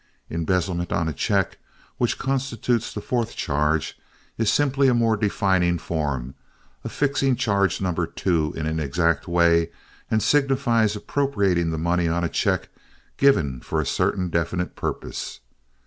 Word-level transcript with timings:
Embezzlement 0.31 0.91
on 0.91 1.07
a 1.07 1.13
check, 1.13 1.59
which 1.99 2.17
constitutes 2.17 2.91
the 2.91 3.01
fourth 3.01 3.35
charge, 3.35 3.99
is 4.35 4.51
simply 4.51 4.87
a 4.87 4.95
more 4.95 5.15
definite 5.15 5.79
form 5.79 6.33
of 6.83 6.91
fixing 6.91 7.35
charge 7.35 7.79
number 7.79 8.07
two 8.07 8.51
in 8.57 8.65
an 8.65 8.79
exact 8.79 9.27
way 9.27 9.69
and 10.09 10.23
signifies 10.23 10.95
appropriating 10.95 11.69
the 11.69 11.77
money 11.77 12.07
on 12.07 12.23
a 12.23 12.29
check 12.29 12.69
given 13.17 13.59
for 13.61 13.79
a 13.79 13.85
certain 13.85 14.29
definite 14.31 14.75
purpose. 14.75 15.39